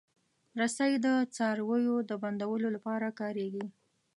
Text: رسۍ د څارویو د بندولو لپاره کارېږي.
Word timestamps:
رسۍ 0.59 0.93
د 1.05 1.07
څارویو 1.35 1.95
د 2.09 2.11
بندولو 2.21 2.67
لپاره 2.75 3.07
کارېږي. 3.19 3.65